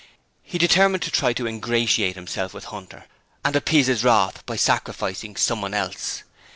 [0.41, 3.05] He determined to try to ingratiate himself with Hunter
[3.45, 6.23] and appease his wrath by sacrificing someone else.